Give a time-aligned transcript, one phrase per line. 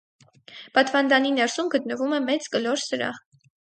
[0.77, 3.27] Պատվանդանի ներսում գտնվում է մեծ կլոր սրահ։